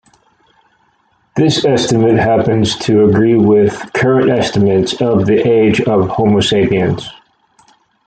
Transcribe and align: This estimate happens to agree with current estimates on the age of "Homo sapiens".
This 1.35 1.63
estimate 1.63 2.17
happens 2.17 2.75
to 2.77 3.05
agree 3.05 3.35
with 3.35 3.77
current 3.93 4.31
estimates 4.31 4.99
on 4.99 5.25
the 5.25 5.47
age 5.47 5.79
of 5.81 6.09
"Homo 6.09 6.39
sapiens". 6.39 7.07